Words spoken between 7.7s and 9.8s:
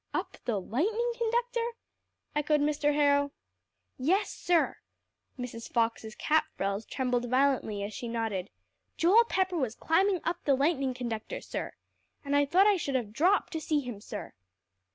as she nodded, "Joel Pepper was